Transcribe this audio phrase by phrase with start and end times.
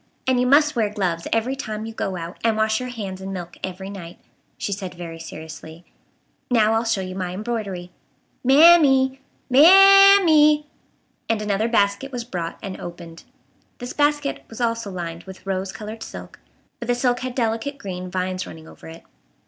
[0.25, 3.31] And you must wear gloves every time you go out, and wash your hands in
[3.31, 4.17] milk every night,"
[4.57, 5.85] she said very seriously.
[6.49, 7.91] "Now I'll show you my embroidery.
[8.43, 9.19] Mam m e e!
[9.51, 10.65] Mam m e e,"
[11.29, 13.25] and another basket was brought and opened.
[13.77, 16.39] This basket was also lined with rose colored silk,
[16.79, 19.03] but the silk had delicate green vines running over it.